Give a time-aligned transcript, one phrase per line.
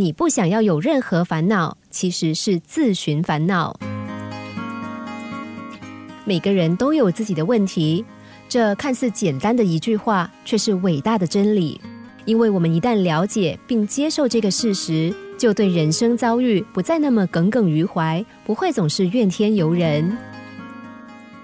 [0.00, 3.76] 你不想要有任何烦恼，其实是自寻烦恼。
[6.24, 8.04] 每个人都有自己的问题，
[8.48, 11.80] 这看似简单的一句话，却是伟大的真理。
[12.26, 20.16] 因为我们一旦了解并接受这个事实，就对人生遭遇不再那么耿耿于怀，不会总是怨天尤人。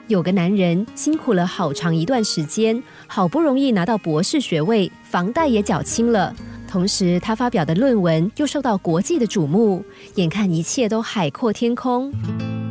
[0.07, 6.33] 有个男人辛苦了好长一段时间，好不容易拿到博士学位，房贷也缴清了，
[6.75, 9.81] 同时他发表的论文又受到国际的瞩目，
[10.17, 12.13] 眼看一切都海阔天空。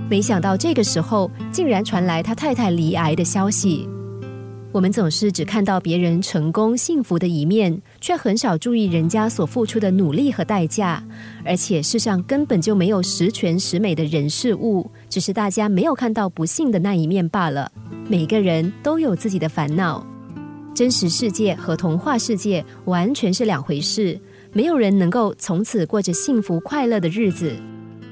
[0.10, 3.88] 没想到这个时候，竟然传来他太太罹癌的消息。
[4.74, 11.02] 我们总是只看到别人成功幸福的一面，却很少注意人家所付出的努力和代价。
[11.46, 17.72] 而且世上根本就没有十全十美的人事物，只是大家没有看到不幸的那一面罢了。
[18.10, 20.06] 每个人都有自己的烦恼，
[20.74, 24.20] 真实世界和童话世界完全是两回事。
[24.52, 27.52] 没有人能够从此过着幸福快乐的日子。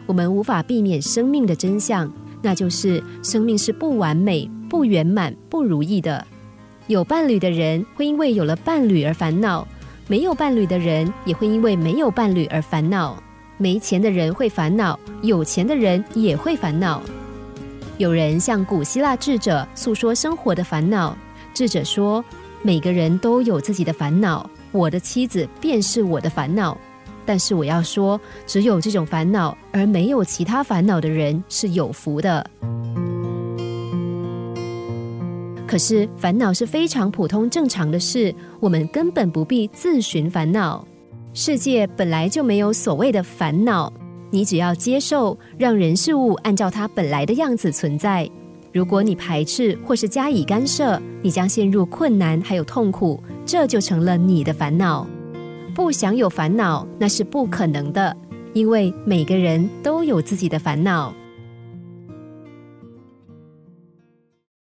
[0.07, 6.25] 我们无法避免生命的真相，那就是生命是不完美、不圆满、不如意的。
[6.87, 9.67] 有伴侣的人会因为有了伴侣而烦恼，
[10.07, 13.21] 没有伴侣的人也会因为没有伴侣而烦恼。
[13.57, 17.01] 没钱的人会烦恼，有钱的人也会烦恼。
[17.99, 21.15] 有人向古希腊智者诉说生活的烦恼，
[21.53, 22.25] 智者说
[22.63, 26.77] ：“每个人都有自己的烦恼，我的妻子便是我的烦恼。
[27.25, 32.45] 但是我要说，只有这种烦恼而没有其他烦恼的人是有福的。”
[35.67, 40.85] 可是烦恼是非常普通正常的事，我们根本不必自寻烦恼。
[41.33, 43.91] 世界本来就没有所谓的烦恼，
[44.29, 48.29] 你只要接受，让人事物按照它本来的样子存在。
[48.73, 55.05] 如果你排斥或是加以干涉，你将陷入困难还有痛苦，这就成了你的烦恼。
[55.75, 58.15] 不想有烦恼，那是不可能的，
[58.53, 61.13] 因为每个人都有自己的烦恼。